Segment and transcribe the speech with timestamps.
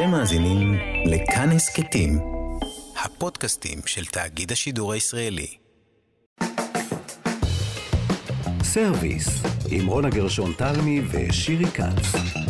[0.00, 2.18] אתם מאזינים לכאן הסכתים,
[3.04, 5.46] הפודקאסטים של תאגיד השידור הישראלי.
[8.62, 12.49] סרוויס, עם רונה גרשון תלמי ושירי כץ.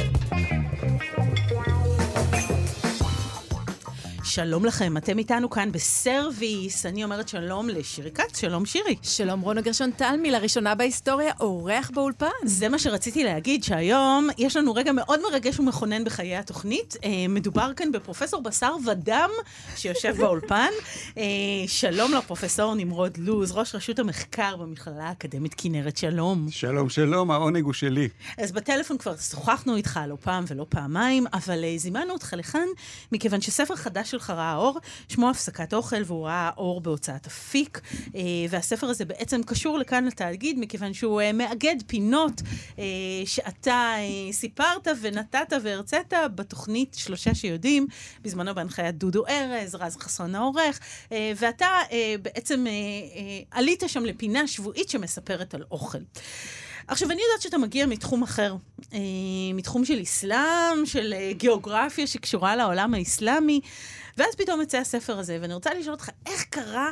[4.44, 6.86] שלום לכם, אתם איתנו כאן בסרוויס.
[6.86, 8.96] אני אומרת שלום לשירי כץ, שלום שירי.
[9.02, 12.26] שלום רונה גרשון תלמי, לראשונה בהיסטוריה, אורח באולפן.
[12.44, 16.96] זה מה שרציתי להגיד, שהיום יש לנו רגע מאוד מרגש ומכונן בחיי התוכנית.
[17.04, 19.30] אה, מדובר כאן בפרופסור בשר ודם
[19.76, 20.70] שיושב באולפן.
[21.18, 21.22] אה,
[21.66, 26.46] שלום לפרופסור נמרוד לוז, ראש רשות המחקר במכללה האקדמית כנרת, שלום.
[26.50, 28.08] שלום, שלום, העונג הוא שלי.
[28.38, 32.66] אז בטלפון כבר שוחחנו איתך לא פעם ולא פעמיים, אבל אה, זימנו אותך לכאן
[33.12, 37.80] מכיוון שספר חדש שלך ראה אור, שמו הפסקת אוכל, והוא ראה אור בהוצאת אפיק.
[38.14, 38.20] אה,
[38.50, 42.42] והספר הזה בעצם קשור לכאן לתאגיד, מכיוון שהוא אה, מאגד פינות
[42.78, 42.84] אה,
[43.24, 43.94] שאתה
[44.32, 47.86] סיפרת ונתת והרצית בתוכנית שלושה שיודעים,
[48.22, 50.80] בזמנו בהנחיית דודו ארז, רז חסון העורך,
[51.36, 51.66] ואתה
[52.22, 52.64] בעצם
[53.50, 55.98] עלית שם לפינה שבועית שמספרת על אוכל.
[56.88, 58.54] עכשיו, אני יודעת שאתה מגיע מתחום אחר,
[59.54, 63.60] מתחום של אסלאם, של גיאוגרפיה שקשורה לעולם האסלאמי,
[64.20, 66.90] ואז פתאום יצא הספר הזה, ואני רוצה לשאול אותך, איך קרה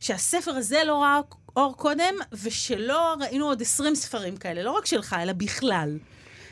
[0.00, 1.20] שהספר הזה לא ראה
[1.56, 5.98] אור קודם, ושלא ראינו עוד 20 ספרים כאלה, לא רק שלך, אלא בכלל?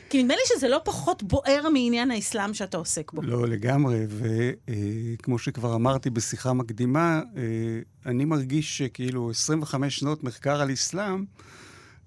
[0.09, 3.21] כי נדמה לי שזה לא פחות בוער מעניין האסלאם שאתה עוסק בו.
[3.21, 7.43] לא, לגמרי, וכמו אה, שכבר אמרתי בשיחה מקדימה, אה,
[8.05, 11.25] אני מרגיש שכאילו 25 שנות מחקר על אסלאם,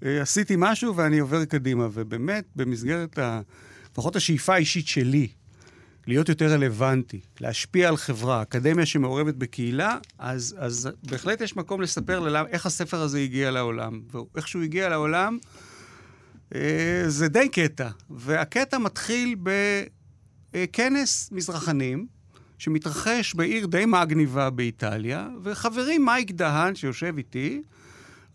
[0.04, 1.88] אה, עשיתי משהו ואני עובר קדימה.
[1.92, 3.40] ובאמת, במסגרת, ה...
[3.92, 5.28] לפחות השאיפה האישית שלי,
[6.06, 12.20] להיות יותר רלוונטי, להשפיע על חברה, אקדמיה שמעורבת בקהילה, אז, אז בהחלט יש מקום לספר
[12.20, 14.00] ללמה, איך הספר הזה הגיע לעולם.
[14.34, 15.38] ואיך שהוא הגיע לעולם,
[16.54, 17.88] אה, זה די קטע.
[18.10, 19.36] והקטע מתחיל
[20.52, 22.06] בכנס מזרחנים,
[22.58, 27.62] שמתרחש בעיר די מגניבה באיטליה, וחברי מייק דהן, שיושב איתי,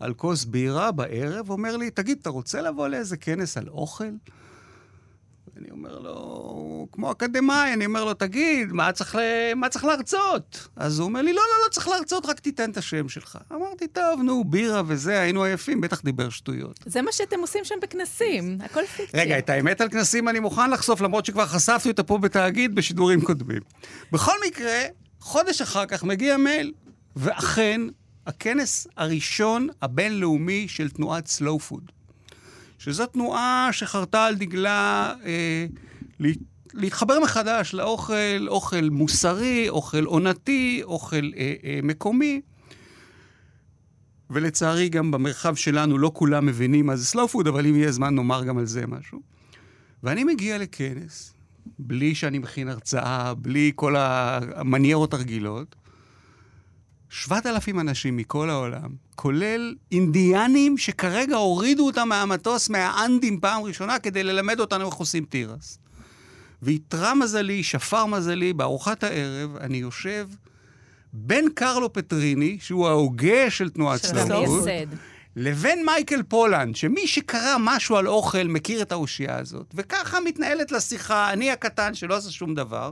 [0.00, 4.10] על כוס בירה בערב, אומר לי, תגיד, אתה רוצה לבוא לאיזה כנס על אוכל?
[5.56, 9.16] אני אומר לו, כמו אקדמאי, אני אומר לו, תגיד, מה צריך,
[9.56, 10.68] מה צריך להרצות?
[10.76, 13.38] אז הוא אומר לי, לא, לא, לא צריך להרצות, רק תיתן את השם שלך.
[13.52, 16.78] אמרתי, טוב, נו, בירה וזה, היינו עייפים, בטח דיבר שטויות.
[16.86, 19.20] זה מה שאתם עושים שם בכנסים, הכל פיקציה.
[19.20, 23.20] רגע, את האמת על כנסים אני מוכן לחשוף, למרות שכבר חשפתי אותה פה בתאגיד בשידורים
[23.20, 23.60] קודמים.
[24.12, 24.82] בכל מקרה,
[25.20, 26.72] חודש אחר כך מגיע מייל,
[27.16, 27.80] ואכן,
[28.26, 31.97] הכנס הראשון הבינלאומי של תנועת סלואו פוד.
[32.78, 35.66] שזו תנועה שחרתה על דגלה אה,
[36.74, 42.40] להתחבר מחדש לאוכל, אוכל מוסרי, אוכל עונתי, אוכל אה, אה, מקומי.
[44.30, 48.14] ולצערי גם במרחב שלנו לא כולם מבינים מה זה סלואו פוד, אבל אם יהיה זמן
[48.14, 49.20] נאמר גם על זה משהו.
[50.02, 51.34] ואני מגיע לכנס,
[51.78, 55.76] בלי שאני מכין הרצאה, בלי כל המניירות הרגילות,
[57.10, 64.60] 7,000 אנשים מכל העולם, כולל אינדיאנים שכרגע הורידו אותם מהמטוס מהאנדים פעם ראשונה כדי ללמד
[64.60, 65.78] אותנו איך עושים תירס.
[66.62, 70.28] ואיתרע מזלי, שפר מזלי, בארוחת הערב אני יושב
[71.12, 74.64] בין קרלו פטריני, שהוא ההוגה של תנועת סלאמות,
[75.36, 79.66] לבין מייקל פולנד, שמי שקרא משהו על אוכל מכיר את האושייה הזאת.
[79.74, 82.90] וככה מתנהלת לשיחה, אני הקטן שלא עושה שום דבר.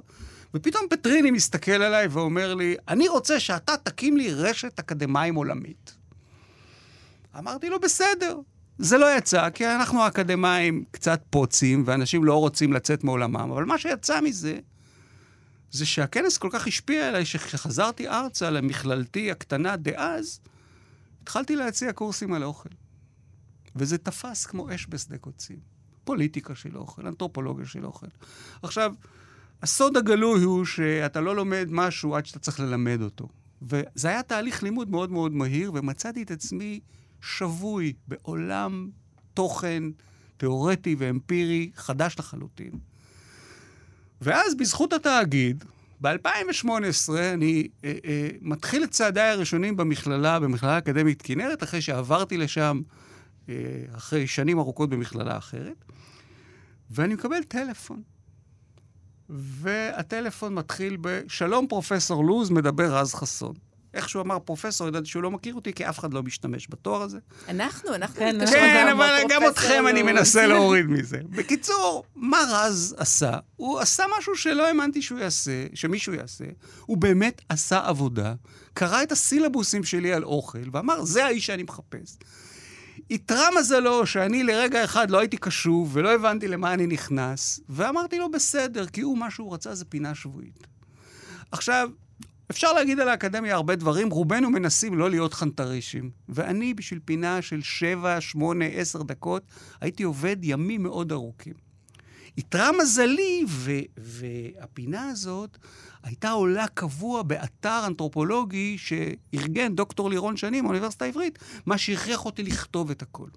[0.56, 5.96] ופתאום פטריני מסתכל עליי ואומר לי, אני רוצה שאתה תקים לי רשת אקדמאים עולמית.
[7.38, 8.40] אמרתי לו, בסדר.
[8.78, 13.78] זה לא יצא, כי אנחנו האקדמאים קצת פוצים, ואנשים לא רוצים לצאת מעולמם, אבל מה
[13.78, 14.58] שיצא מזה,
[15.70, 20.40] זה שהכנס כל כך השפיע עליי, שכשחזרתי ארצה למכללתי הקטנה דאז,
[21.22, 22.68] התחלתי להציע קורסים על אוכל.
[23.76, 25.58] וזה תפס כמו אש בשדה קוצים.
[26.04, 28.06] פוליטיקה של אוכל, אנתרופולוגיה של אוכל.
[28.62, 28.94] עכשיו,
[29.62, 33.28] הסוד הגלוי הוא שאתה לא לומד משהו עד שאתה צריך ללמד אותו.
[33.62, 36.80] וזה היה תהליך לימוד מאוד מאוד מהיר, ומצאתי את עצמי
[37.20, 38.88] שבוי בעולם
[39.34, 39.82] תוכן
[40.36, 42.70] תיאורטי ואמפירי חדש לחלוטין.
[44.20, 45.64] ואז בזכות התאגיד,
[46.00, 46.68] ב-2018
[47.34, 52.80] אני אה, אה, מתחיל את צעדיי הראשונים במכללה, במכללה האקדמית כנרת, אחרי שעברתי לשם
[53.48, 53.54] אה,
[53.96, 55.84] אחרי שנים ארוכות במכללה אחרת,
[56.90, 58.02] ואני מקבל טלפון
[59.30, 63.54] והטלפון מתחיל בשלום פרופסור לוז, מדבר רז חסון.
[63.94, 67.02] איך שהוא אמר פרופסור, ידעתי שהוא לא מכיר אותי, כי אף אחד לא משתמש בתואר
[67.02, 67.18] הזה.
[67.48, 71.18] אנחנו, אנחנו כן, כן אבל גם אתכם אני מנסה להוריד מזה.
[71.30, 73.32] בקיצור, מה רז עשה?
[73.56, 76.44] הוא עשה משהו שלא האמנתי שהוא יעשה, שמישהו יעשה.
[76.86, 78.34] הוא באמת עשה עבודה,
[78.74, 82.16] קרא את הסילבוסים שלי על אוכל, ואמר, זה האיש שאני מחפש.
[83.10, 88.30] איתרע מזלו שאני לרגע אחד לא הייתי קשוב ולא הבנתי למה אני נכנס, ואמרתי לו
[88.30, 90.66] בסדר, כי הוא, מה שהוא רצה זה פינה שבועית.
[91.52, 91.90] עכשיו,
[92.50, 96.10] אפשר להגיד על האקדמיה הרבה דברים, רובנו מנסים לא להיות חנטרישים.
[96.28, 99.42] ואני, בשביל פינה של 7, 8, 10 דקות,
[99.80, 101.54] הייתי עובד ימים מאוד ארוכים.
[102.38, 105.58] איתרע מזלי, ו- והפינה הזאת
[106.06, 112.90] הייתה עולה קבוע באתר אנתרופולוגי שארגן דוקטור לירון שני מהאוניברסיטה העברית, מה שהכריח אותי לכתוב
[112.90, 113.28] את הכל.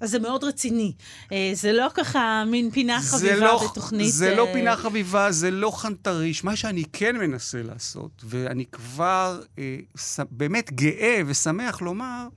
[0.00, 0.92] אז זה מאוד רציני.
[1.32, 4.12] אה, זה לא ככה מין פינה חביבה לא, בתוכנית...
[4.12, 6.44] זה לא אה, פינה חביבה, זה לא חנטריש.
[6.44, 12.28] מה שאני כן מנסה לעשות, ואני כבר אה, ס, באמת גאה ושמח לומר,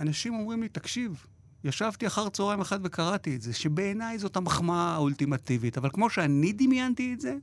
[0.00, 1.26] אנשים אומרים לי, תקשיב,
[1.68, 7.14] ישבתי אחר צהריים אחד וקראתי את זה, שבעיניי זאת המחמאה האולטימטיבית, אבל כמו שאני דמיינתי
[7.14, 7.34] את זה,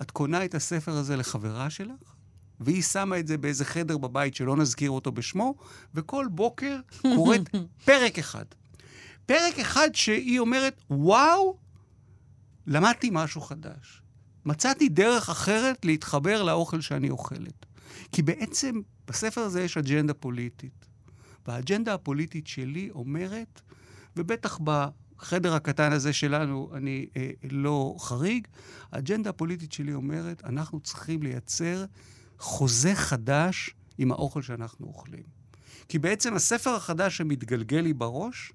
[0.00, 2.14] את קונה את הספר הזה לחברה שלך,
[2.60, 5.54] והיא שמה את זה באיזה חדר בבית שלא נזכיר אותו בשמו,
[5.94, 7.40] וכל בוקר קוראת
[7.86, 8.44] פרק אחד.
[9.26, 11.56] פרק אחד שהיא אומרת, וואו,
[12.66, 14.02] למדתי משהו חדש.
[14.44, 17.66] מצאתי דרך אחרת להתחבר לאוכל שאני אוכלת.
[18.12, 20.91] כי בעצם בספר הזה יש אג'נדה פוליטית.
[21.46, 23.60] והאג'נדה הפוליטית שלי אומרת,
[24.16, 28.46] ובטח בחדר הקטן הזה שלנו אני אה, לא חריג,
[28.92, 31.84] האג'נדה הפוליטית שלי אומרת, אנחנו צריכים לייצר
[32.38, 35.22] חוזה חדש עם האוכל שאנחנו אוכלים.
[35.88, 38.52] כי בעצם הספר החדש שמתגלגל לי בראש,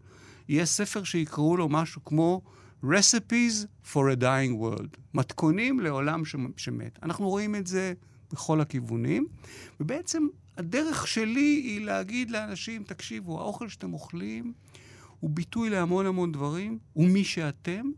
[0.49, 2.41] יהיה ספר שיקראו לו משהו כמו
[2.83, 6.25] Recipes for a Dying World, מתכונים לעולם
[6.57, 6.99] שמת.
[7.03, 7.93] אנחנו רואים את זה
[8.31, 9.27] בכל הכיוונים,
[9.79, 10.27] ובעצם
[10.57, 14.53] הדרך שלי היא להגיד לאנשים, תקשיבו, האוכל שאתם אוכלים
[15.19, 17.91] הוא ביטוי להמון המון דברים, הוא מי שאתם,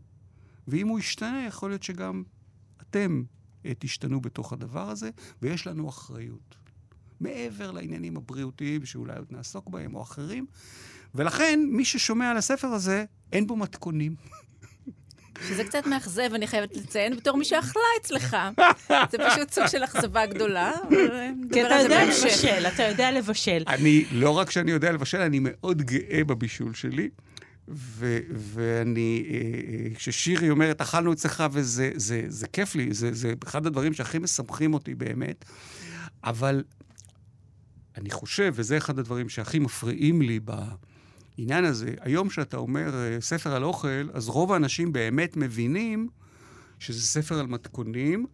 [0.68, 2.22] ואם הוא ישתנה, יכול להיות שגם
[2.80, 3.22] אתם
[3.66, 5.10] אה, תשתנו בתוך הדבר הזה,
[5.42, 6.56] ויש לנו אחריות.
[7.20, 10.46] מעבר לעניינים הבריאותיים שאולי עוד נעסוק בהם, או אחרים.
[11.14, 14.14] ולכן, מי ששומע על הספר הזה, אין בו מתכונים.
[15.48, 18.36] שזה קצת מאכזב, אני חייבת לציין, בתור מי שאכלה אצלך.
[18.88, 20.72] זה פשוט סוג של אכזבה גדולה,
[21.52, 23.62] כי אתה יודע לבשל, אתה יודע לבשל.
[23.68, 27.08] אני, לא רק שאני יודע לבשל, אני מאוד גאה בבישול שלי.
[27.72, 33.34] ו- ואני, אה, אה, כששירי אומרת, אכלנו אצלך וזה זה, זה כיף לי, זה, זה
[33.46, 35.44] אחד הדברים שהכי משמחים אותי באמת,
[36.24, 36.64] אבל
[37.96, 40.40] אני חושב, וזה אחד הדברים שהכי מפריעים לי
[41.40, 46.08] בעניין הזה, היום שאתה אומר אה, ספר על אוכל, אז רוב האנשים באמת מבינים
[46.78, 48.26] שזה ספר על מתכונים,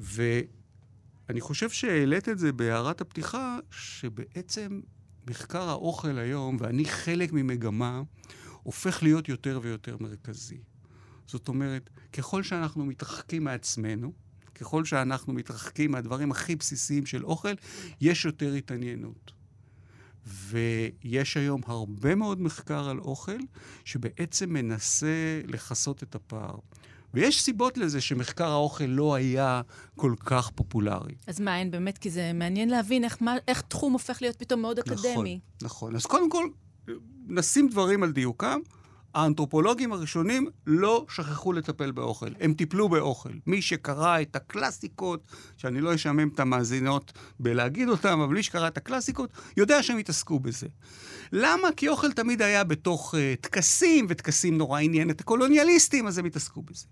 [0.00, 4.80] ואני חושב שהעלית את זה בהערת הפתיחה, שבעצם
[5.30, 8.02] מחקר האוכל היום, ואני חלק ממגמה,
[8.62, 10.58] הופך להיות יותר ויותר מרכזי.
[11.26, 14.12] זאת אומרת, ככל שאנחנו מתרחקים מעצמנו,
[14.54, 17.54] ככל שאנחנו מתרחקים מהדברים הכי בסיסיים של אוכל,
[18.00, 19.41] יש יותר התעניינות.
[20.26, 23.38] ויש היום הרבה מאוד מחקר על אוכל
[23.84, 26.56] שבעצם מנסה לכסות את הפער.
[27.14, 29.60] ויש סיבות לזה שמחקר האוכל לא היה
[29.96, 31.14] כל כך פופולרי.
[31.26, 31.98] אז מה, אין באמת?
[31.98, 35.40] כי זה מעניין להבין איך, מה, איך תחום הופך להיות פתאום מאוד נכון, אקדמי.
[35.62, 35.96] נכון.
[35.96, 36.46] אז קודם כל,
[37.26, 38.60] נשים דברים על דיוקם.
[39.14, 43.32] האנתרופולוגים הראשונים לא שכחו לטפל באוכל, הם טיפלו באוכל.
[43.46, 45.26] מי שקרא את הקלאסיקות,
[45.56, 50.40] שאני לא אשעמם את המאזינות בלהגיד אותם, אבל מי שקרא את הקלאסיקות, יודע שהם התעסקו
[50.40, 50.66] בזה.
[51.32, 51.68] למה?
[51.76, 56.62] כי אוכל תמיד היה בתוך uh, טקסים, וטקסים נורא עניין את הקולוניאליסטים, אז הם התעסקו
[56.62, 56.86] בזה.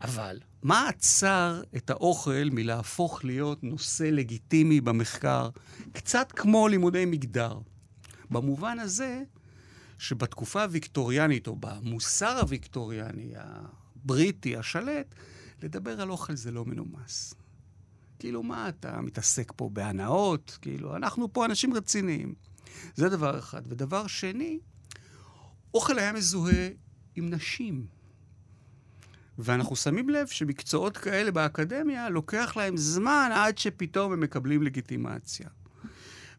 [0.00, 5.48] אבל מה עצר את האוכל מלהפוך להיות נושא לגיטימי במחקר,
[5.92, 7.58] קצת כמו לימודי מגדר?
[8.30, 9.22] במובן הזה,
[10.02, 15.14] שבתקופה הוויקטוריאנית, או במוסר הוויקטוריאני, הבריטי, השלט,
[15.62, 17.34] לדבר על אוכל זה לא מנומס.
[18.18, 20.58] כאילו, מה אתה מתעסק פה בהנאות?
[20.60, 22.34] כאילו, אנחנו פה אנשים רציניים.
[22.94, 23.62] זה דבר אחד.
[23.66, 24.58] ודבר שני,
[25.74, 26.68] אוכל היה מזוהה
[27.16, 27.86] עם נשים.
[29.38, 35.48] ואנחנו שמים לב שמקצועות כאלה באקדמיה, לוקח להם זמן עד שפתאום הם מקבלים לגיטימציה.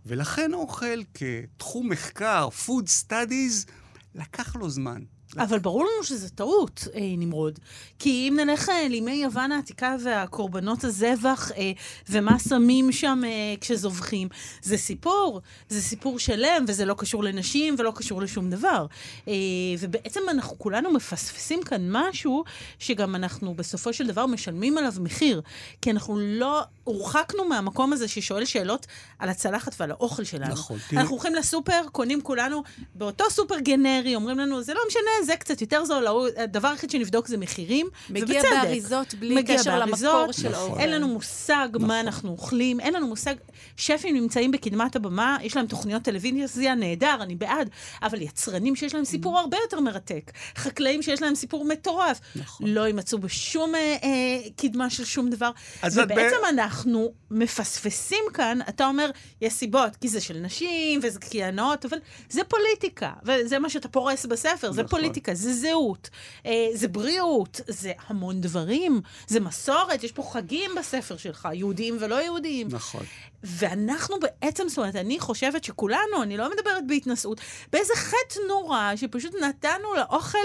[0.06, 3.72] ולכן אוכל כתחום מחקר, food studies,
[4.16, 5.04] לקח לו זמן.
[5.38, 7.60] אבל ברור לנו שזו טעות, אה, נמרוד.
[8.00, 11.72] כי אם נלך אה, לימי יוון העתיקה והקורבנות הזבח, אה,
[12.10, 13.30] ומה שמים שם אה,
[13.62, 14.28] כשזובחים,
[14.62, 18.86] זה סיפור, זה סיפור שלם, וזה לא קשור לנשים ולא קשור לשום דבר.
[19.28, 19.34] אה,
[19.80, 22.44] ובעצם אנחנו כולנו מפספסים כאן משהו,
[22.80, 25.42] שגם אנחנו בסופו של דבר משלמים עליו מחיר.
[25.82, 28.88] כי אנחנו לא, הורחקנו מהמקום הזה ששואל שאלות
[29.20, 30.52] על הצלחת ועל האוכל שלנו.
[30.52, 31.02] נכון, תראי.
[31.02, 32.64] אנחנו הולכים לסופר, קונים כולנו
[32.96, 36.06] באותו סופר גנרי, אומרים לנו, זה לא משנה, הזה קצת יותר זול,
[36.38, 38.50] הדבר היחיד שנבדוק זה מחירים, מגיע ובצדק.
[38.64, 40.62] באריזות בלי מגיע קשר באריזות, למקור של נכון.
[40.62, 40.82] האוכל.
[40.82, 43.36] אין לנו מושג מה אנחנו אוכלים, אין לנו מושג.
[43.78, 47.70] שפים נמצאים בקדמת הבמה, יש להם תוכניות טלוויזיה נהדר, אני בעד,
[48.04, 50.32] אבל יצרנים שיש להם סיפור הרבה יותר מרתק.
[50.56, 52.20] חקלאים שיש להם סיפור מטורף.
[52.36, 52.68] נכון.
[52.68, 55.52] לא יימצאו בשום אה, אה, קדמה של שום דבר.
[55.88, 59.10] את ב- ובעצם אנחנו מפספסים כאן, אתה אומר,
[59.42, 61.98] יש סיבות, כי זה של נשים, וזה כי הנאות, אבל
[62.30, 65.00] זה פוליטיקה, וזה מה שאתה פורס בספר, זה נכון.
[65.14, 66.10] פוליטיקה, זה זהות,
[66.46, 72.24] אה, זה בריאות, זה המון דברים, זה מסורת, יש פה חגים בספר שלך, יהודיים ולא
[72.24, 72.68] יהודיים.
[72.72, 73.04] נכון.
[73.44, 77.42] ואנחנו בעצם, זאת אומרת, אני חושבת שכולנו, אני לא מדברת בהתנשאות,
[77.72, 80.38] באיזה חטא נורא, שפשוט נתנו לאוכל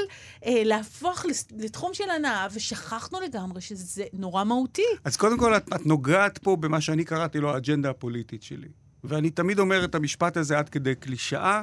[0.47, 1.27] אה, להפוך
[1.59, 4.83] לתחום של הנאה, ושכחנו לגמרי שזה נורא מהותי.
[5.05, 8.69] אז קודם כל, את, את נוגעת פה במה שאני קראתי לו האג'נדה הפוליטית שלי.
[9.05, 11.63] ואני תמיד אומר את המשפט הזה עד כדי קלישאה.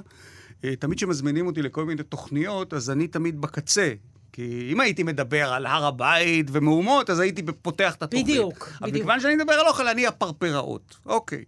[0.64, 3.94] אה, תמיד כשמזמינים אותי לכל מיני תוכניות, אז אני תמיד בקצה.
[4.32, 8.26] כי אם הייתי מדבר על הר הבית ומהומות, אז הייתי פותח את התוכנית.
[8.26, 8.96] בדיוק, אבל בדיוק.
[8.96, 10.98] מכיוון שאני מדבר על אוכל, אני הפרפראות.
[11.06, 11.44] אוקיי.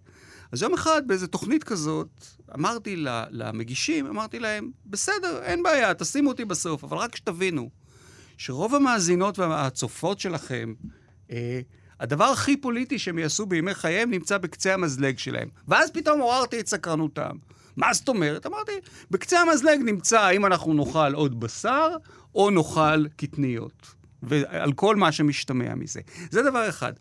[0.51, 2.07] אז יום אחד, באיזו תוכנית כזאת,
[2.55, 2.95] אמרתי
[3.31, 7.69] למגישים, אמרתי להם, בסדר, אין בעיה, תשימו אותי בסוף, אבל רק שתבינו,
[8.37, 10.73] שרוב המאזינות והצופות שלכם,
[11.31, 11.59] אה,
[11.99, 15.49] הדבר הכי פוליטי שהם יעשו בימי חייהם נמצא בקצה המזלג שלהם.
[15.67, 17.37] ואז פתאום עוררתי את סקרנותם.
[17.77, 18.45] מה זאת אומרת?
[18.45, 18.71] אמרתי,
[19.11, 21.89] בקצה המזלג נמצא האם אנחנו נאכל עוד בשר
[22.35, 23.97] או נאכל קטניות.
[24.23, 26.01] ועל כל מה שמשתמע מזה.
[26.31, 26.93] זה דבר אחד.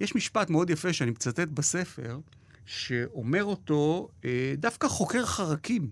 [0.00, 2.18] יש משפט מאוד יפה שאני מצטט בספר,
[2.66, 5.90] שאומר אותו אה, דווקא חוקר חרקים.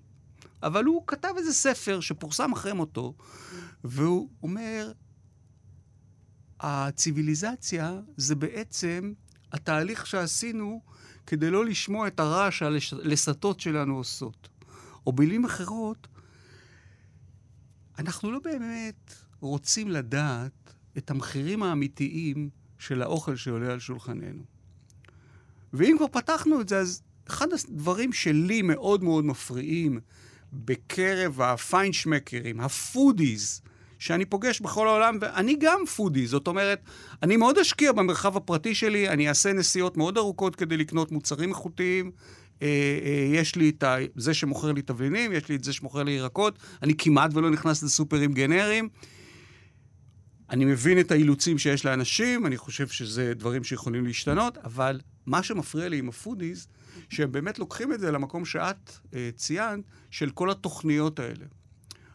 [0.62, 3.14] אבל הוא כתב איזה ספר שפורסם אחרי מותו,
[3.84, 4.92] והוא אומר,
[6.60, 9.12] הציוויליזציה זה בעצם
[9.52, 10.80] התהליך שעשינו
[11.26, 14.48] כדי לא לשמוע את הרעש שהלסתות שלנו עושות.
[15.06, 16.08] או במילים אחרות,
[17.98, 24.42] אנחנו לא באמת רוצים לדעת את המחירים האמיתיים של האוכל שעולה על שולחננו.
[25.72, 30.00] ואם כבר פתחנו את זה, אז אחד הדברים שלי מאוד מאוד מפריעים
[30.52, 33.61] בקרב הפיינשמקרים, ה foodies,
[34.02, 36.80] שאני פוגש בכל העולם, ואני גם foodie, זאת אומרת,
[37.22, 42.10] אני מאוד אשקיע במרחב הפרטי שלי, אני אעשה נסיעות מאוד ארוכות כדי לקנות מוצרים איכותיים.
[42.62, 42.66] אה,
[43.04, 43.84] אה, יש לי את.
[44.16, 47.82] זה שמוכר לי תבלינים, יש לי את זה שמוכר לי ירקות, אני כמעט ולא נכנס
[47.82, 48.88] לסופרים גנריים.
[50.50, 55.88] אני מבין את האילוצים שיש לאנשים, אני חושב שזה דברים שיכולים להשתנות, אבל מה שמפריע
[55.88, 56.68] לי עם ה foodies,
[57.08, 61.61] שהם באמת לוקחים את זה למקום שאת אה, ציינת, של כל התוכניות האלה.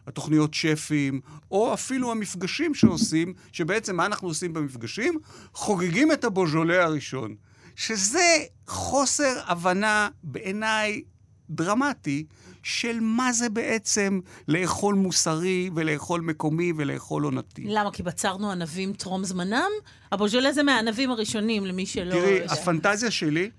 [0.08, 5.18] התוכניות שפים, או אפילו המפגשים שעושים, שבעצם מה אנחנו עושים במפגשים?
[5.52, 7.34] חוגגים את הבוז'ולה הראשון.
[7.76, 8.36] שזה
[8.66, 11.02] חוסר הבנה בעיניי
[11.50, 12.24] דרמטי
[12.62, 17.64] של מה זה בעצם לאכול מוסרי ולאכול מקומי ולאכול עונתי.
[17.66, 17.90] למה?
[17.90, 19.70] כי בצרנו ענבים טרום זמנם?
[20.12, 22.10] הבוז'ולה זה מהענבים הראשונים, למי שלא...
[22.12, 22.44] תראי.
[22.44, 23.50] הפנטזיה שלי,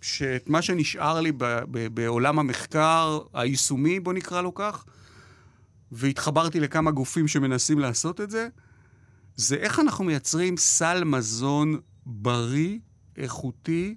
[0.00, 4.84] שאת מה שנשאר לי ב- ב- בעולם המחקר היישומי, בוא נקרא לו כך,
[5.92, 8.48] והתחברתי לכמה גופים שמנסים לעשות את זה,
[9.36, 12.78] זה איך אנחנו מייצרים סל מזון בריא,
[13.16, 13.94] איכותי,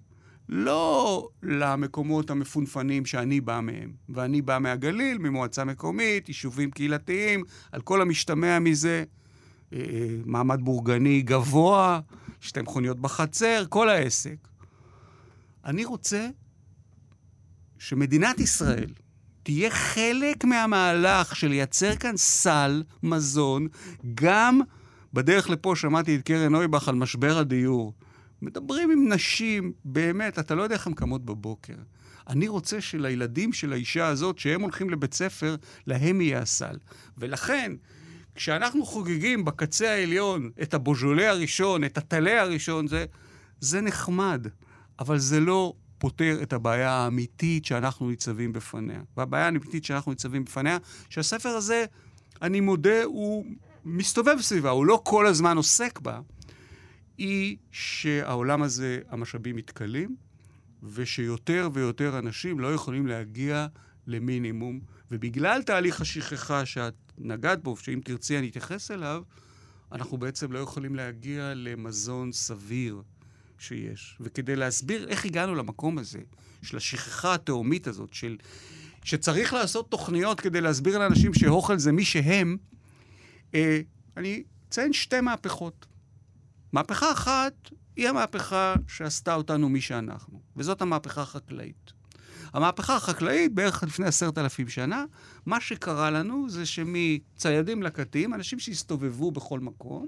[0.50, 3.94] לא למקומות המפונפנים שאני בא מהם.
[4.10, 9.04] ואני בא מהגליל, ממועצה מקומית, יישובים קהילתיים, על כל המשתמע מזה,
[9.74, 9.80] אה,
[10.26, 12.00] מעמד בורגני גבוה,
[12.40, 14.48] שתי מכוניות בחצר, כל העסק.
[15.66, 16.30] אני רוצה
[17.78, 18.90] שמדינת ישראל
[19.44, 23.68] תהיה חלק מהמהלך של לייצר כאן סל מזון,
[24.16, 24.62] גם
[25.14, 27.94] בדרך לפה שמעתי את קרן נויבך על משבר הדיור.
[28.42, 31.74] מדברים עם נשים, באמת, אתה לא יודע איך הן קמות בבוקר.
[32.28, 35.56] אני רוצה שלילדים של האישה הזאת, שהם הולכים לבית ספר,
[35.88, 36.76] להם יהיה הסל.
[37.18, 37.72] ולכן,
[38.36, 43.06] כשאנחנו חוגגים בקצה העליון את הבוז'ולה הראשון, את הטלה הראשון, זה,
[43.60, 44.48] זה נחמד,
[45.00, 49.02] אבל זה לא פותר את הבעיה האמיתית שאנחנו ניצבים בפניה.
[49.18, 50.78] והבעיה האמיתית שאנחנו ניצבים בפניה,
[51.10, 51.86] שהספר הזה,
[52.42, 53.46] אני מודה, הוא
[53.86, 56.20] מסתובב סביבה, הוא לא כל הזמן עוסק בה,
[57.18, 60.16] היא שהעולם הזה, המשאבים מתכלים,
[60.84, 63.68] ושיותר ויותר אנשים לא יכולים להגיע
[64.08, 64.80] למינימום,
[65.12, 69.24] ובגלל תהליך השכחה שאת נגעת בו, שאם תרצי אני אתייחס אליו,
[69.92, 73.02] אנחנו בעצם לא יכולים להגיע למזון סביר
[73.60, 74.18] שיש.
[74.20, 76.20] וכדי להסביר איך הגענו למקום הזה,
[76.62, 78.38] של השכחה התהומית הזאת, של...
[79.04, 82.58] שצריך לעשות תוכניות כדי להסביר לאנשים שאוכל זה מי שהם,
[83.56, 83.82] אה,
[84.18, 85.86] אני אציין שתי מהפכות.
[86.74, 87.54] מהפכה אחת
[87.96, 91.92] היא המהפכה שעשתה אותנו מי שאנחנו, וזאת המהפכה החקלאית.
[92.54, 95.06] המהפכה החקלאית, בערך לפני עשרת אלפים שנה,
[95.46, 100.08] מה שקרה לנו זה שמציידים לקטים, אנשים שהסתובבו בכל מקום,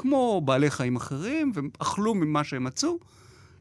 [0.00, 2.98] כמו בעלי חיים אחרים, ואכלו ממה שהם מצאו,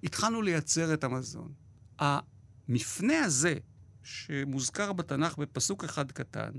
[0.04, 1.52] התחלנו לייצר את המזון.
[2.00, 3.56] המפנה הזה,
[4.04, 6.52] שמוזכר בתנ"ך בפסוק אחד קטן,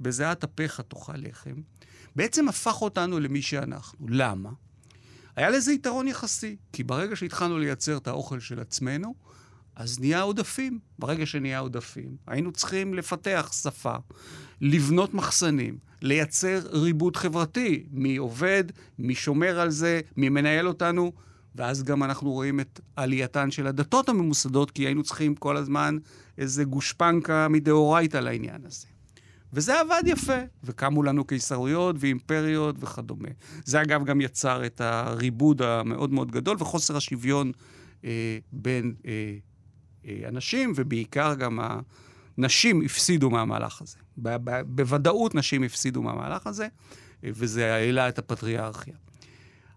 [0.00, 1.54] בזיעת אפיך תאכל לחם,
[2.16, 4.06] בעצם הפך אותנו למי שאנחנו.
[4.08, 4.50] למה?
[5.36, 9.14] היה לזה יתרון יחסי, כי ברגע שהתחלנו לייצר את האוכל של עצמנו,
[9.76, 10.78] אז נהיה עודפים.
[10.98, 13.96] ברגע שנהיה עודפים, היינו צריכים לפתח שפה,
[14.60, 18.64] לבנות מחסנים, לייצר ריבוד חברתי, מי עובד,
[18.98, 21.12] מי שומר על זה, מי מנהל אותנו,
[21.54, 25.98] ואז גם אנחנו רואים את עלייתן של הדתות הממוסדות, כי היינו צריכים כל הזמן
[26.38, 28.86] איזה גושפנקה מדאורייתא לעניין הזה.
[29.52, 33.28] וזה עבד יפה, וקמו לנו קיסרויות ואימפריות וכדומה.
[33.64, 37.52] זה אגב גם יצר את הריבוד המאוד מאוד גדול וחוסר השוויון
[38.04, 39.36] אה, בין אה,
[40.06, 41.58] אה, אנשים, ובעיקר גם
[42.38, 43.96] הנשים הפסידו מהמהלך הזה.
[44.66, 46.68] בוודאות נשים הפסידו מהמהלך הזה,
[47.22, 48.94] וזה העלה את הפטריארכיה.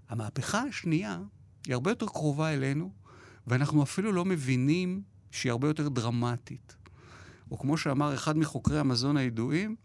[0.10, 1.19] המהפכה השנייה
[1.65, 2.91] היא הרבה יותר קרובה אלינו,
[3.48, 6.75] ואנחנו אפילו לא מבינים שהיא הרבה יותר דרמטית.
[7.51, 9.75] או כמו שאמר אחד מחוקרי המזון הידועים,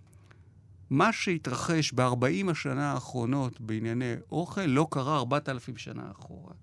[0.90, 6.54] מה שהתרחש ב-40 השנה האחרונות בענייני אוכל לא קרה 4,000 שנה אחורה.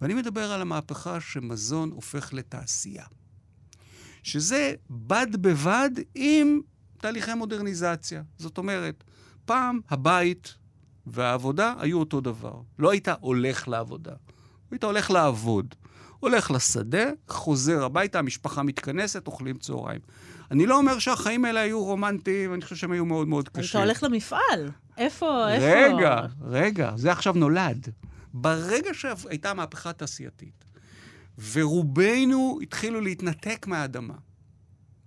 [0.00, 3.04] ואני מדבר על המהפכה שמזון הופך לתעשייה.
[4.22, 6.60] שזה בד בבד עם
[7.00, 8.22] תהליכי מודרניזציה.
[8.38, 9.04] זאת אומרת,
[9.44, 10.54] פעם הבית
[11.06, 12.54] והעבודה היו אותו דבר.
[12.78, 14.12] לא היית הולך לעבודה,
[14.70, 15.74] היית הולך לעבוד.
[16.20, 20.00] הולך לשדה, חוזר הביתה, המשפחה מתכנסת, אוכלים צהריים.
[20.50, 23.70] אני לא אומר שהחיים האלה היו רומנטיים, אני חושב שהם היו מאוד מאוד קשים.
[23.70, 24.70] אתה הולך למפעל.
[24.98, 25.66] איפה, איפה?
[25.66, 27.88] רגע, רגע, זה עכשיו נולד.
[28.34, 30.64] ברגע שהייתה מהפכה תעשייתית,
[31.52, 34.14] ורובנו התחילו להתנתק מהאדמה,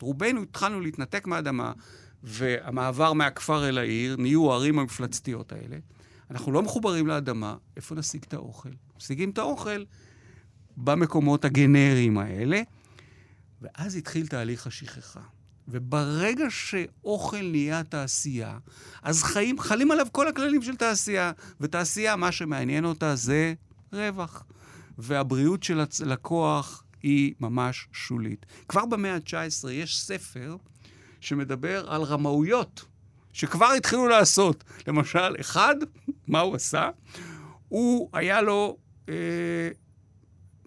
[0.04, 1.72] רובנו התחלנו להתנתק מהאדמה,
[2.24, 5.78] והמעבר מהכפר אל העיר, נהיו הערים המפלצתיות האלה,
[6.32, 8.70] אנחנו לא מחוברים לאדמה, איפה נשיג את האוכל?
[8.98, 9.84] משיגים את האוכל
[10.78, 12.62] במקומות הגנריים האלה,
[13.62, 15.22] ואז התחיל תהליך השכחה.
[15.68, 18.58] וברגע שאוכל נהיה תעשייה,
[19.02, 21.32] אז חיים, חלים עליו כל הכללים של תעשייה.
[21.62, 23.54] ותעשייה, מה שמעניין אותה זה
[23.94, 24.44] רווח.
[24.98, 28.46] והבריאות של הלקוח היא ממש שולית.
[28.68, 30.56] כבר במאה ה-19 יש ספר
[31.22, 32.86] שמדבר על רמאויות,
[33.34, 34.64] שכבר התחילו לעשות.
[34.88, 35.76] למשל, אחד,
[36.28, 36.90] מה הוא עשה?
[37.70, 38.78] הוא, היה לו
[39.10, 39.70] אה,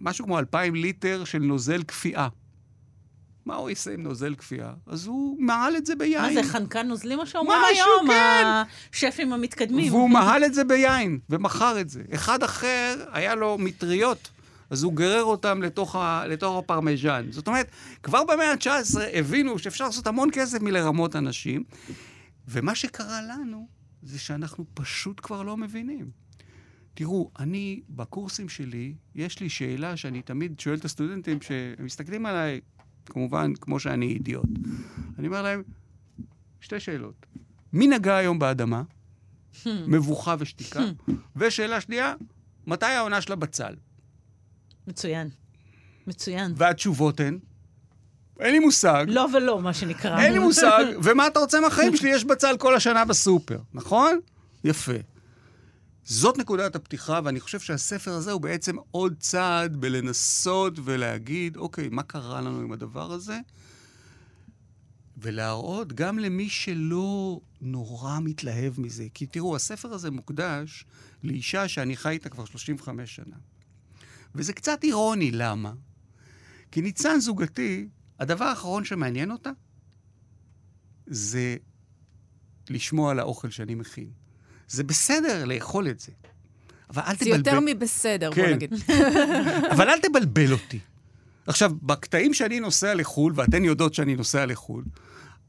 [0.01, 2.29] משהו כמו אלפיים ליטר של נוזל כפייה.
[3.47, 4.73] מה הוא יעשה עם נוזל קפיאה?
[4.87, 6.23] אז הוא מהל את זה ביין.
[6.23, 8.45] מה זה, חנקן נוזלי, מה שאומרים משהו, היום, כן.
[8.93, 9.93] השפים המתקדמים.
[9.93, 12.03] והוא מהל את זה ביין, ומכר את זה.
[12.15, 14.29] אחד אחר, היה לו מטריות,
[14.71, 17.27] אז הוא גרר אותם לתוך, ה, לתוך הפרמז'ן.
[17.31, 17.71] זאת אומרת,
[18.03, 21.65] כבר במאה ה-19 הבינו שאפשר לעשות המון כסף מלרמות אנשים,
[22.49, 23.69] ומה שקרה לנו
[24.03, 26.11] זה שאנחנו פשוט כבר לא מבינים.
[26.95, 32.61] תראו, אני, בקורסים שלי, יש לי שאלה שאני תמיד שואל את הסטודנטים שמסתכלים עליי,
[33.07, 34.49] כמובן, כמו שאני אידיוט.
[35.19, 35.63] אני אומר להם,
[36.61, 37.27] שתי שאלות.
[37.73, 38.83] מי נגע היום באדמה?
[39.67, 40.81] מבוכה ושתיקה.
[41.37, 42.15] ושאלה שנייה,
[42.67, 43.75] מתי העונה של הבצל?
[44.87, 45.29] מצוין.
[46.07, 46.55] מצוין.
[46.57, 47.39] והתשובות הן,
[48.41, 49.07] אין לי מושג.
[49.09, 50.21] לא ולא, מה שנקרא.
[50.21, 52.11] אין לי מושג, ומה אתה רוצה מהחיים שלי?
[52.11, 54.21] יש בצל כל השנה בסופר, נכון?
[54.65, 54.93] יפה.
[56.05, 62.03] זאת נקודת הפתיחה, ואני חושב שהספר הזה הוא בעצם עוד צעד בלנסות ולהגיד, אוקיי, מה
[62.03, 63.39] קרה לנו עם הדבר הזה?
[65.19, 69.05] ולהראות גם למי שלא נורא מתלהב מזה.
[69.15, 70.85] כי תראו, הספר הזה מוקדש
[71.25, 73.37] לאישה שאני חי איתה כבר 35 שנה.
[74.35, 75.73] וזה קצת אירוני, למה?
[76.71, 77.89] כי ניצן זוגתי,
[78.21, 79.51] הדבר האחרון שמעניין אותה
[81.07, 81.57] זה
[82.71, 84.11] לשמוע על האוכל שאני מכין.
[84.69, 86.13] זה בסדר לאכול את זה,
[86.91, 87.39] אבל אל זה תבלבל...
[87.39, 88.53] יותר מבסדר, בוא כן.
[88.53, 88.75] נגיד.
[89.73, 90.79] אבל אל תבלבל אותי.
[91.47, 94.85] עכשיו, בקטעים שאני נוסע לחו"ל, ואתן יודעות שאני נוסע לחו"ל,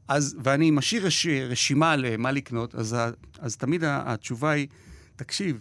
[0.08, 2.96] אז, ואני משאיר רש, רשימה למה לקנות, אז,
[3.38, 4.68] אז תמיד התשובה היא,
[5.16, 5.60] תקשיב,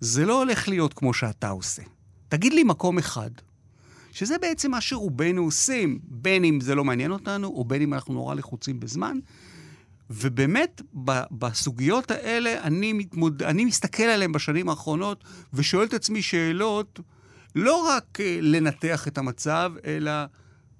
[0.00, 1.82] זה לא הולך להיות כמו שאתה עושה.
[2.30, 3.30] תגיד לי מקום אחד,
[4.12, 8.14] שזה בעצם מה שרובנו עושים, בין אם זה לא מעניין אותנו, או בין אם אנחנו
[8.14, 9.18] נורא לחוצים בזמן.
[10.10, 10.82] ובאמת,
[11.30, 13.42] בסוגיות האלה, אני, מתמוד...
[13.42, 17.00] אני מסתכל עליהן בשנים האחרונות, ושואל את עצמי שאלות,
[17.54, 20.12] לא רק uh, לנתח את המצב, אלא,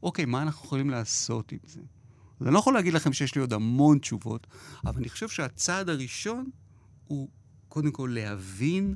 [0.02, 1.80] אוקיי, מה אנחנו יכולים לעשות עם זה?
[2.40, 4.46] אז אני לא יכול להגיד לכם שיש לי עוד המון תשובות,
[4.84, 6.50] אבל אני חושב שהצעד הראשון
[7.06, 7.28] הוא
[7.68, 8.94] קודם כל להבין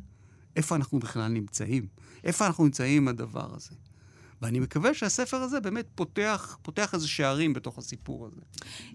[0.56, 1.86] איפה אנחנו בכלל נמצאים,
[2.24, 3.74] איפה אנחנו נמצאים עם הדבר הזה.
[4.44, 8.40] ואני מקווה שהספר הזה באמת פותח, פותח איזה שערים בתוך הסיפור הזה.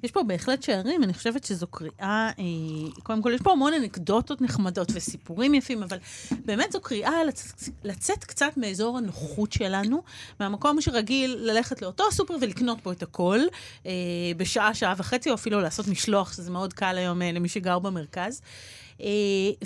[0.03, 2.43] יש פה בהחלט שערים, אני חושבת שזו קריאה, אה,
[3.03, 5.97] קודם כל, יש פה המון אנקדוטות נחמדות וסיפורים יפים, אבל
[6.45, 7.69] באמת זו קריאה לצ...
[7.83, 10.03] לצאת קצת מאזור הנוחות שלנו,
[10.39, 13.39] מהמקום שרגיל ללכת לאותו סופר ולקנות פה את הכל,
[13.85, 13.91] אה,
[14.37, 18.41] בשעה, שעה וחצי, או אפילו לעשות משלוח, שזה מאוד קל היום אה, למי שגר במרכז.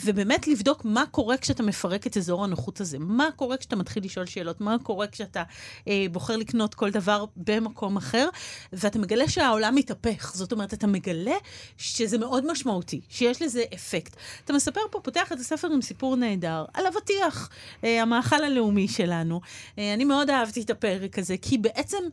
[0.02, 4.26] ובאמת לבדוק מה קורה כשאתה מפרק את אזור הנוחות הזה, מה קורה כשאתה מתחיל לשאול
[4.26, 5.44] שאלות, מה קורה כשאתה
[5.88, 8.30] אה, בוחר לקנות כל דבר במקום אחר,
[8.74, 10.32] ואתה מגלה שהעולם מתהפך.
[10.36, 11.36] זאת אומרת, אתה מגלה
[11.78, 14.16] שזה מאוד משמעותי, שיש לזה אפקט.
[14.46, 17.50] אתה מספר פה, פותח את הספר עם סיפור נהדר, על אבטיח,
[17.84, 19.42] אה, המאכל הלאומי שלנו.
[19.78, 22.04] אה, אני מאוד אהבתי את הפרק הזה, כי בעצם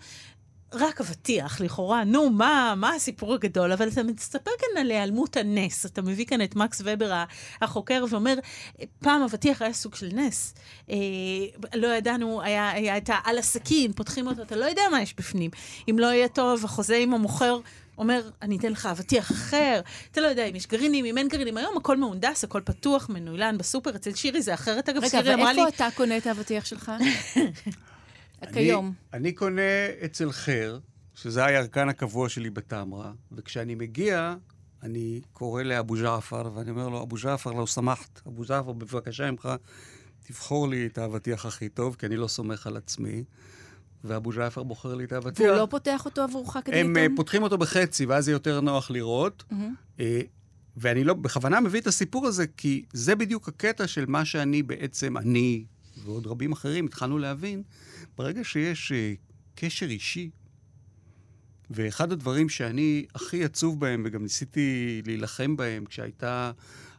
[0.72, 3.72] רק אבטיח, לכאורה, נו, מה, מה הסיפור הגדול?
[3.72, 5.86] אבל אתה מספר כאן על היעלמות הנס.
[5.86, 7.24] אתה מביא כאן את מקס ובר,
[7.62, 8.34] החוקר, ואומר,
[8.98, 10.54] פעם אבטיח היה סוג של נס.
[10.90, 10.96] אה,
[11.74, 15.50] לא ידענו, היה, היה את העל הסכין, פותחים אותו, אתה לא יודע מה יש בפנים.
[15.90, 17.58] אם לא יהיה טוב, החוזה עם המוכר...
[17.98, 19.80] אומר, אני אתן לך אבטיח אחר,
[20.12, 21.56] אתה לא יודע אם יש גרעינים, אם אין גרעינים.
[21.56, 23.90] היום הכל מהונדס, הכל פתוח, מנוילן בסופר.
[23.96, 25.60] אצל שירי זה אחרת, אגב, רגע, שירי אמרה לי...
[25.60, 26.92] רגע, ואיפה אתה קונה את האבטיח שלך?
[28.52, 28.92] כיום.
[29.12, 29.62] אני, קונה
[30.04, 30.78] אצל חר,
[31.14, 34.34] שזה הירקן הקבוע שלי בטמרה, וכשאני מגיע,
[34.82, 38.20] אני קורא לאבו ג'עפר, ואני אומר לו, אבו ג'עפר, לא שמחת.
[38.26, 39.48] אבו ג'עפר, בבקשה ממך,
[40.22, 43.24] תבחור לי את האבטיח הכי טוב, כי אני לא סומך על עצמי.
[44.04, 45.46] ואבו ג'עפר בוחר לי את האבטיח.
[45.46, 47.14] והוא לא פותח אותו עבורך כדי הם לטעום?
[47.14, 49.44] uh, פותחים אותו בחצי, ואז זה יותר נוח לראות.
[49.50, 49.74] מהמם.
[49.98, 50.00] Uh,
[50.76, 55.16] ואני לא, בכוונה מביא את הסיפור הזה, כי זה בדיוק הקטע של מה שאני בעצם,
[55.16, 55.64] אני
[56.04, 57.62] ועוד רבים אחרים, התחלנו להבין,
[58.18, 59.20] ברגע שיש uh,
[59.54, 60.30] קשר אישי,
[61.70, 66.52] ואחד הדברים שאני הכי עצוב בהם, וגם ניסיתי להילחם בהם, כשהייתה,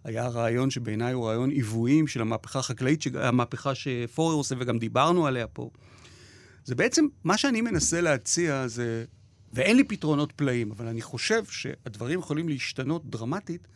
[0.03, 5.47] היה רעיון שבעיניי הוא רעיון עיוועים של המהפכה החקלאית, המהפכה שפורר עושה, וגם דיברנו עליה
[5.47, 5.69] פה.
[6.63, 9.05] זה בעצם, מה שאני מנסה להציע זה,
[9.53, 13.67] ואין לי פתרונות פלאים, אבל אני חושב שהדברים יכולים להשתנות דרמטית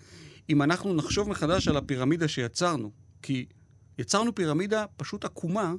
[0.50, 2.92] אם אנחנו נחשוב מחדש על הפירמידה שיצרנו.
[3.22, 3.46] כי
[3.98, 5.74] יצרנו פירמידה פשוט עקומה,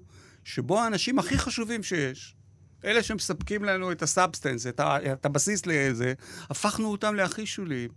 [0.45, 2.37] שבו האנשים הכי חשובים שיש,
[2.85, 6.13] אלה שמספקים לנו את ה substance, את, ה, את הבסיס לזה,
[6.51, 7.91] הפכנו אותם להכי שוליים.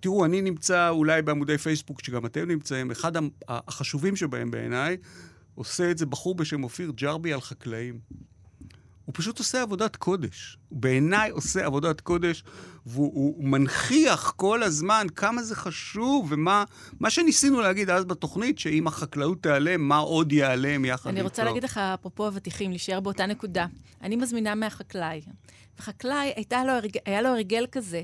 [0.00, 3.12] תראו, אני נמצא אולי בעמודי פייסבוק, שגם אתם נמצאים, אחד
[3.48, 4.96] החשובים שבהם בעיניי,
[5.54, 7.98] עושה את זה בחור בשם אופיר ג'רבי על חקלאים.
[9.04, 10.58] הוא פשוט עושה עבודת קודש.
[10.68, 12.44] הוא בעיניי עושה עבודת קודש,
[12.86, 16.64] והוא הוא מנכיח כל הזמן כמה זה חשוב, ומה
[17.00, 21.28] מה שניסינו להגיד אז בתוכנית, שאם החקלאות תיעלם, מה עוד ייעלם יחד אני איתו.
[21.28, 23.66] רוצה להגיד לך, אפרופו אבטיחים, להישאר באותה נקודה.
[24.02, 25.20] אני מזמינה מהחקלאי.
[25.78, 26.32] וחקלאי,
[26.64, 26.72] לו,
[27.06, 28.02] היה לו הרגל כזה,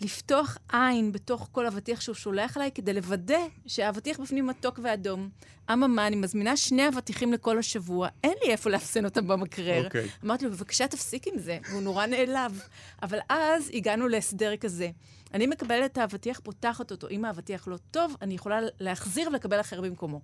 [0.00, 5.28] לפתוח עין בתוך כל אבטיח שהוא שולח אליי, כדי לוודא שהאבטיח בפנים מתוק ואדום.
[5.72, 9.84] אממה, אני מזמינה שני אבטיחים לכל השבוע, אין לי איפה לאפסן אותם במקרר.
[9.84, 10.08] אוקיי.
[10.24, 12.62] אמרתי לו, בבקשה תפסיק עם זה, והוא נורא נעלב.
[13.02, 14.90] אבל אז הגענו להסדר כזה.
[15.34, 17.08] אני מקבלת את האבטיח, פותחת אותו.
[17.08, 20.20] אם האבטיח לא טוב, אני יכולה להחזיר ולקבל אחר במקומו.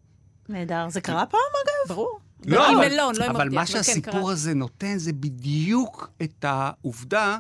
[0.49, 0.87] נהדר.
[0.89, 1.95] זה קרה פעם, אגב?
[1.97, 2.19] ברור.
[2.47, 4.33] לא, עם אבל, מלון, לא עם אבל מה כן, שהסיפור קרה.
[4.33, 7.39] הזה נותן זה בדיוק את העובדה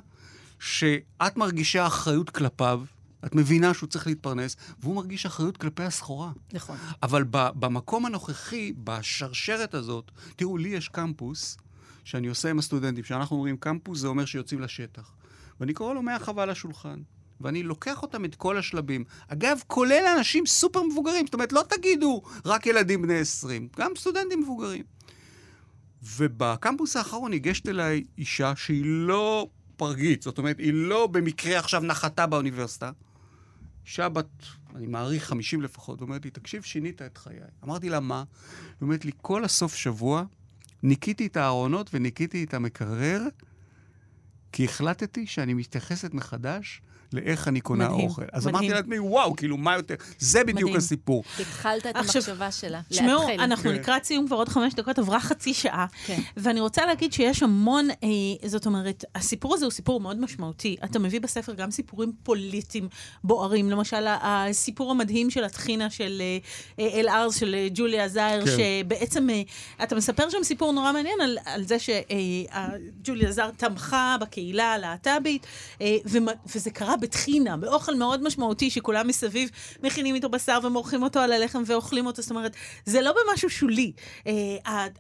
[0.67, 2.83] שאת מרגישה אחריות כלפיו,
[3.27, 6.31] את מבינה שהוא צריך להתפרנס, והוא מרגיש אחריות כלפי הסחורה.
[6.53, 6.77] נכון.
[7.03, 11.57] אבל במקום הנוכחי, בשרשרת הזאת, תראו, לי יש קמפוס
[12.05, 13.05] שאני עושה עם הסטודנטים.
[13.05, 15.13] כשאנחנו אומרים קמפוס, זה אומר שיוצאים לשטח.
[15.61, 17.01] ואני קורא לו מהחווה לשולחן.
[17.41, 19.05] ואני לוקח אותם את כל השלבים.
[19.29, 21.27] אגב, כולל אנשים סופר מבוגרים.
[21.27, 24.83] זאת אומרת, לא תגידו רק ילדים בני 20, גם סטודנטים מבוגרים.
[26.17, 32.27] ובקמפוס האחרון ניגשת אליי אישה שהיא לא פרגית, זאת אומרת, היא לא במקרה עכשיו נחתה
[32.27, 32.91] באוניברסיטה.
[33.87, 34.27] אישה בת,
[34.75, 37.41] אני מעריך 50 לפחות, ואומרת לי, תקשיב, שינית את חיי.
[37.65, 38.25] אמרתי לה, מה?
[38.67, 40.25] היא אומרת לי, כל הסוף שבוע
[40.83, 43.23] ניקיתי את הארונות וניקיתי את המקרר,
[44.53, 48.23] כי החלטתי שאני מתייחסת מחדש לאיך אני קונה מדהים, אוכל.
[48.33, 48.57] אז מדהים.
[48.57, 49.95] אמרתי לעצמי, וואו, כאילו, מה יותר?
[50.19, 50.77] זה בדיוק מדהים.
[50.77, 51.25] הסיפור.
[51.41, 53.29] התחלת את עכשיו, המחשבה שלה, תשמעו.
[53.39, 53.77] אנחנו כן.
[53.77, 55.87] לקראת סיום כבר עוד חמש דקות, עברה חצי שעה.
[56.07, 56.21] כן.
[56.37, 60.77] ואני רוצה להגיד שיש המון, אה, זאת אומרת, הסיפור הזה הוא סיפור מאוד משמעותי.
[60.85, 62.89] אתה מביא בספר גם סיפורים פוליטיים
[63.25, 63.71] בוערים.
[63.71, 66.39] למשל, הסיפור המדהים של הטחינה של אה,
[66.85, 68.57] אה, אל ארז, של אה, ג'וליה זייר, כן.
[68.57, 69.43] שבעצם, אה,
[69.83, 75.47] אתה מספר שם סיפור נורא מעניין על, על זה שג'וליה זייר תמכה בקהילה הלהט"בית,
[75.81, 75.97] אה,
[76.55, 79.51] וזה קרה בטחינה, באוכל מאוד משמעותי, שכולם מסביב
[79.83, 82.23] מכינים איתו בשר ומורחים אותו על הלחם ואוכלים אותו.
[82.23, 82.53] זאת אומרת,
[82.85, 83.93] זה לא במשהו שולי.
[84.27, 84.33] אה,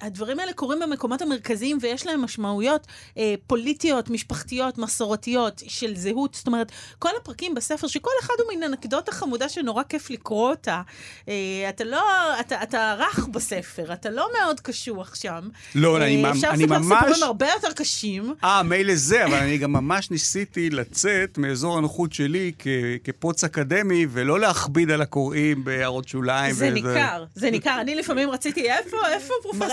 [0.01, 2.87] הדברים האלה קורים במקומות המרכזיים ויש להם משמעויות
[3.19, 6.35] אה, פוליטיות, משפחתיות, מסורתיות, של זהות.
[6.35, 10.83] זאת אומרת, כל הפרקים בספר, שכל אחד הוא מין אנקדוטה חמודה שנורא כיף לקרוא אותה.
[11.29, 11.35] אה,
[11.69, 12.03] אתה לא,
[12.40, 15.49] אתה, אתה רך בספר, אתה לא מאוד קשוח שם.
[15.75, 16.99] לא, אה, אני, ממ- אפשר אני לספר ממש...
[16.99, 18.35] סיפורים הרבה יותר קשים.
[18.45, 22.66] אה, מילא זה, אבל אני גם ממש ניסיתי לצאת מאזור הנוחות שלי כ-
[23.05, 26.55] כפוץ אקדמי, ולא להכביד על הקוראים בהערות שוליים.
[26.55, 27.81] זה וזה- ניכר, זה ניכר.
[27.81, 29.66] אני לפעמים רציתי, איפה, איפה פרופסור.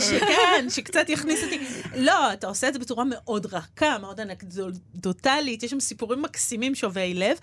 [0.00, 1.58] ש- שכן, שקצת יכניס אותי.
[1.96, 7.14] לא, אתה עושה את זה בצורה מאוד רכה, מאוד אנקדוטלית, יש שם סיפורים מקסימים שובי
[7.14, 7.36] לב,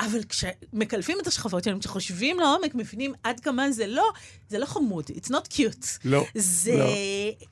[0.00, 4.04] אבל כשמקלפים את השכבות שלהם, כשחושבים לעומק, מבינים עד כמה זה לא,
[4.48, 5.86] זה לא חמוד, it's not cute.
[6.04, 6.84] לא, זה, לא.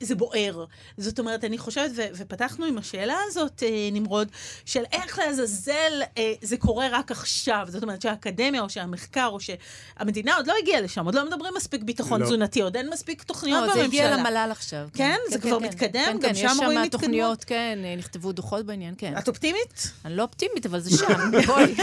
[0.01, 0.65] זה בוער.
[0.97, 4.27] זאת אומרת, אני חושבת, ו- ופתחנו עם השאלה הזאת, אה, נמרוד,
[4.65, 7.65] של איך לעזאזל אה, זה קורה רק עכשיו.
[7.67, 11.83] זאת אומרת שהאקדמיה, או שהמחקר, או שהמדינה עוד לא הגיעה לשם, עוד לא מדברים מספיק
[11.83, 12.25] ביטחון לא.
[12.25, 13.81] תזונתי, עוד אין מספיק תוכניות לא, בממשלה.
[13.81, 14.87] זה הגיע למל"ל עכשיו.
[14.93, 15.17] כן?
[15.29, 15.91] זה כבר מתקדם?
[16.05, 16.91] כן, גם כן, שם יש רואים שם התקדמות?
[16.91, 19.13] תוכניות, כן, אה, נכתבו דוחות בעניין, כן.
[19.17, 19.91] את אופטימית?
[20.05, 21.75] אני לא אופטימית, אבל זה שם, בואי.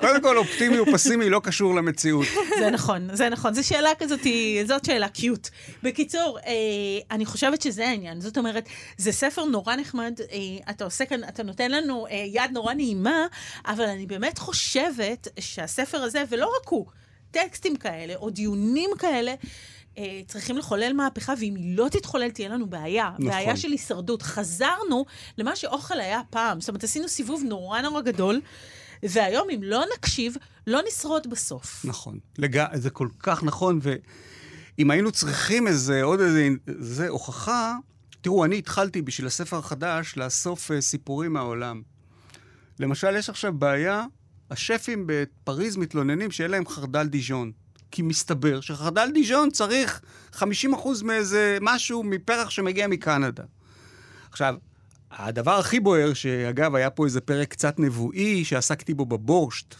[0.00, 2.26] קודם כל, אופטימי ופסימי לא קשור למציאות.
[2.58, 3.54] זה נכון, זה נכון.
[3.54, 4.26] זו שאלה כזאת,
[4.66, 5.48] זאת שאלה קיוט.
[5.82, 6.52] בקיצור, אה,
[7.10, 8.20] אני חושבת שזה העניין.
[8.20, 12.50] זאת אומרת, זה ספר נורא נחמד, אה, אתה עושה כאן, אתה נותן לנו אה, יד
[12.52, 13.26] נורא נעימה,
[13.66, 16.86] אבל אני באמת חושבת שהספר הזה, ולא רק הוא,
[17.30, 19.34] טקסטים כאלה, או דיונים כאלה,
[19.98, 23.10] אה, צריכים לחולל מהפכה, ואם היא לא תתחולל, תהיה לנו בעיה.
[23.12, 23.26] נכון.
[23.26, 24.22] בעיה של הישרדות.
[24.22, 25.04] חזרנו
[25.38, 26.60] למה שאוכל היה פעם.
[26.60, 28.40] זאת אומרת, עשינו סיבוב נורא נורא גדול,
[29.02, 31.84] והיום, אם לא נקשיב, לא נשרוד בסוף.
[31.84, 32.18] נכון.
[32.38, 32.64] לג...
[32.74, 37.76] זה כל כך נכון, ואם היינו צריכים איזה, עוד איזה, זה הוכחה,
[38.20, 41.82] תראו, אני התחלתי בשביל הספר החדש לאסוף uh, סיפורים מהעולם.
[42.80, 44.04] למשל, יש עכשיו בעיה,
[44.50, 47.52] השפים בפריז מתלוננים שאין להם חרדל דיז'ון.
[47.90, 50.00] כי מסתבר שחרדל דיז'ון צריך
[50.34, 50.44] 50%
[51.04, 53.42] מאיזה משהו מפרח שמגיע מקנדה.
[54.30, 54.54] עכשיו,
[55.10, 59.74] הדבר הכי בוער, שאגב, היה פה איזה פרק קצת נבואי, שעסקתי בו בבורשט.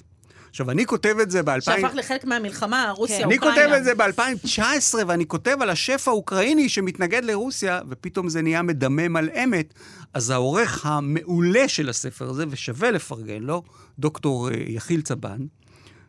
[0.57, 1.61] עכשיו, אני כותב את זה ב-2000...
[1.61, 3.63] שהפך לחלק מהמלחמה, רוסיה, אני אוקראינה.
[3.63, 9.17] כותב את זה ב-2019, ואני כותב על השף האוקראיני שמתנגד לרוסיה, ופתאום זה נהיה מדמם
[9.17, 9.75] על אמת.
[10.15, 13.63] אז העורך המעולה של הספר הזה, ושווה לפרגן לו,
[13.99, 15.39] דוקטור אה, יחיל צבן,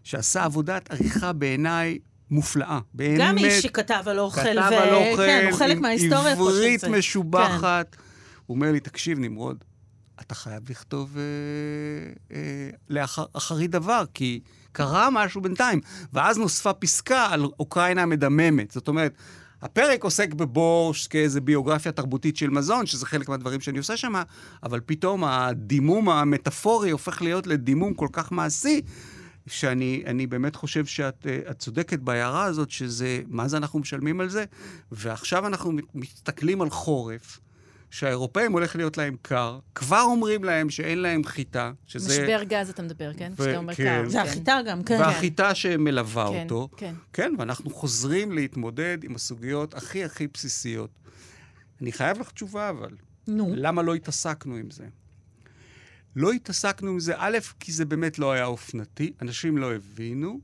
[0.03, 1.97] שעשה עבודת עריכה בעיניי
[2.31, 2.79] מופלאה.
[2.93, 3.19] באמת.
[3.19, 6.57] גם איש שכתב על אוכל, כתב ו- על אוכל, כן, הוא חלק מההיסטוריה פה של
[6.57, 6.89] עברית זה.
[6.89, 7.95] משובחת.
[8.45, 9.63] הוא אומר לי, תקשיב, נמרוד,
[10.21, 11.23] אתה חייב לכתוב אה,
[12.35, 14.39] אה, לאחרי דבר, כי
[14.71, 15.79] קרה משהו בינתיים.
[16.13, 18.71] ואז נוספה פסקה על אוקראינה המדממת.
[18.71, 19.13] זאת אומרת,
[19.61, 24.13] הפרק עוסק בבורש כאיזו ביוגרפיה תרבותית של מזון, שזה חלק מהדברים שאני עושה שם,
[24.63, 28.81] אבל פתאום הדימום המטאפורי הופך להיות לדימום כל כך מעשי,
[29.47, 34.29] שאני אני באמת חושב שאת אה, צודקת בהערה הזאת, שזה, מה זה אנחנו משלמים על
[34.29, 34.45] זה?
[34.91, 37.39] ועכשיו אנחנו מסתכלים על חורף.
[37.91, 42.09] שהאירופאים הולך להיות להם קר, כבר אומרים להם שאין להם חיטה, שזה...
[42.23, 43.31] משבר גז אתה מדבר, כן?
[43.37, 43.83] ו- כשאתה אומר כן.
[44.03, 44.09] קר.
[44.09, 44.97] זה החיטה גם, כן.
[44.99, 46.69] והחיטה שמלווה כן, אותו.
[46.77, 46.95] כן.
[47.13, 50.89] כן, ואנחנו חוזרים להתמודד עם הסוגיות הכי הכי בסיסיות.
[51.81, 52.89] אני חייב לך תשובה, אבל.
[53.27, 53.53] נו.
[53.55, 54.85] למה לא התעסקנו עם זה?
[56.15, 60.39] לא התעסקנו עם זה, א', כי זה באמת לא היה אופנתי, אנשים לא הבינו.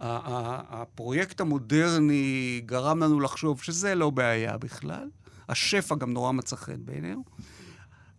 [0.00, 5.08] ה- ה- הפרויקט המודרני גרם לנו לחשוב שזה לא בעיה בכלל.
[5.52, 7.24] השפע גם נורא מצא חן בעינינו.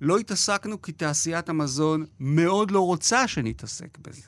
[0.01, 4.21] לא התעסקנו כי תעשיית המזון מאוד לא רוצה שנתעסק בזה.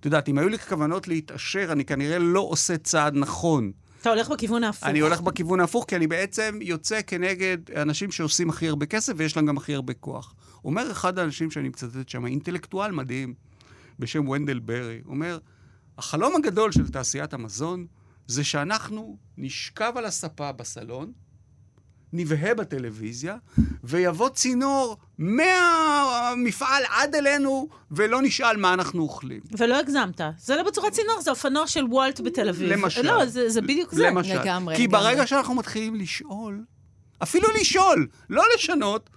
[0.00, 3.72] את יודעת, אם היו לי כוונות להתעשר, אני כנראה לא עושה צעד נכון.
[4.00, 4.88] אתה הולך בכיוון ההפוך.
[4.88, 9.36] אני הולך בכיוון ההפוך, כי אני בעצם יוצא כנגד אנשים שעושים הכי הרבה כסף ויש
[9.36, 10.34] להם גם הכי הרבה כוח.
[10.64, 13.34] אומר אחד האנשים שאני מצטט שם, אינטלקטואל מדהים
[13.98, 15.38] בשם ונדל ברי, אומר,
[15.98, 17.86] החלום הגדול של תעשיית המזון
[18.26, 21.12] זה שאנחנו נשכב על הספה בסלון,
[22.14, 23.36] נבהה בטלוויזיה,
[23.84, 29.40] ויבוא צינור מהמפעל עד אלינו, ולא נשאל מה אנחנו אוכלים.
[29.58, 30.20] ולא הגזמת.
[30.38, 32.72] זה לא בצורת צינור, זה אופנוע של וולט בתל אביב.
[32.72, 33.02] למשל.
[33.02, 34.02] לא, זה, זה בדיוק זה.
[34.06, 34.40] למשל.
[34.40, 35.02] לגמרי, כי לגמרי.
[35.02, 36.64] ברגע שאנחנו מתחילים לשאול,
[37.22, 39.10] אפילו לשאול, לא לשנות,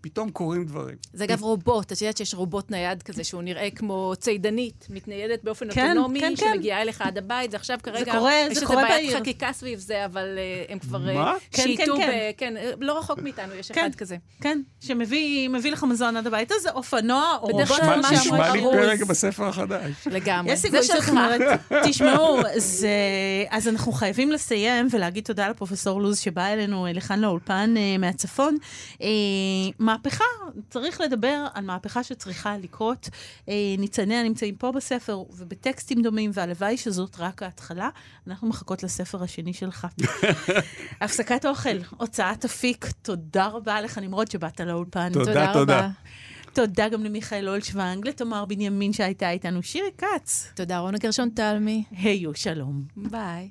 [0.00, 0.96] פתאום קורים דברים.
[1.12, 5.66] זה אגב רובוט, את יודעת שיש רובוט נייד כזה שהוא נראה כמו צידנית, מתניידת באופן
[5.72, 6.52] כן, אוטונומי, כן, כן.
[6.54, 8.12] שמגיעה אליך עד הבית, זה עכשיו כרגע...
[8.12, 9.20] קורה- זה יש קורה איזה בעיית בעיר.
[9.20, 11.08] חקיקה סביב זה, אבל אה, הם כבר...
[11.08, 11.34] אה, מה?
[11.52, 13.80] כן, שייטו כן, ב- כן, אה, לא רחוק מאיתנו, יש כן.
[13.80, 14.16] אחד כזה.
[14.40, 17.84] כן, שמביא מביא לך מזון עד הבית, זה אופנוע או בדרך רובוט.
[17.84, 18.62] כלל כמו מה שאמרו, נשמע לי.
[18.62, 19.92] פרק בספר החדש.
[20.06, 20.52] לגמרי.
[20.52, 21.08] יש סיכוי זה שאת שלך.
[21.08, 21.40] אומרת,
[21.88, 22.88] תשמעו, זה...
[23.50, 28.56] אז אנחנו חייבים לסיים ולהגיד תודה לפרופסור לוז שבא אלינו לכאן לאולפן מהצפון.
[29.90, 30.24] מה מהפכה,
[30.70, 33.08] צריך לדבר על מהפכה שצריכה לקרות.
[33.48, 37.88] אה, ניצניה נמצאים פה בספר ובטקסטים דומים, והלוואי שזאת רק ההתחלה.
[38.26, 39.86] אנחנו מחכות לספר השני שלך.
[41.00, 45.12] הפסקת אוכל, הוצאת אפיק, תודה רבה לך, נמרוד, שבאת לאולפן.
[45.12, 45.78] תודה, תודה.
[45.78, 45.88] רבה.
[46.52, 50.52] תודה גם למיכאל אולשוונג, לתמר בנימין שהייתה איתנו, שירי כץ.
[50.54, 51.84] תודה, רונה גרשון תלמי.
[51.90, 52.82] היו שלום.
[52.96, 53.50] ביי.